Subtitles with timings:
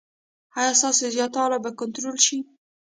[0.59, 2.37] ایا ستاسو زیاتوالی به کنټرول شي؟